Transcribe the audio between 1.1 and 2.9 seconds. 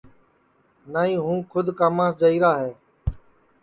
ہوں کُھد کاماس جائیرا ہے